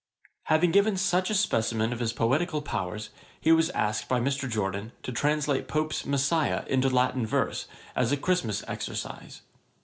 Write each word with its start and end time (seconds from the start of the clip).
Having 0.45 0.71
given 0.71 0.97
such 0.97 1.29
a 1.29 1.35
specimen 1.35 1.93
of 1.93 1.99
his 1.99 2.11
poetical 2.11 2.63
powers, 2.63 3.11
he 3.39 3.51
was 3.51 3.69
asked 3.69 4.09
by 4.09 4.19
Mr. 4.19 4.49
Jorden, 4.49 4.93
to 5.03 5.11
translate 5.11 5.67
Pope's 5.67 6.07
Messiah 6.07 6.63
into 6.65 6.89
Latin 6.89 7.27
verse, 7.27 7.67
as 7.95 8.11
a 8.11 8.17
Christmas 8.17 8.63
exercise. 8.67 9.43